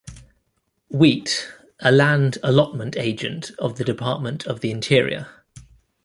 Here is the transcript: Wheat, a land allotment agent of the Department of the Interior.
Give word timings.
Wheat, 0.89 1.47
a 1.79 1.91
land 1.91 2.39
allotment 2.41 2.97
agent 2.97 3.51
of 3.59 3.77
the 3.77 3.83
Department 3.83 4.47
of 4.47 4.61
the 4.61 4.71
Interior. 4.71 5.27